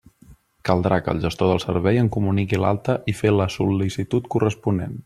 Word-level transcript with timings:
Caldrà 0.69 0.97
que 1.07 1.13
el 1.15 1.21
gestor 1.25 1.51
del 1.51 1.61
servei 1.65 2.01
en 2.05 2.09
comuniqui 2.17 2.61
l'alta 2.65 2.99
i 3.15 3.17
fer 3.21 3.35
la 3.37 3.49
sol·licitud 3.59 4.37
corresponent. 4.37 4.99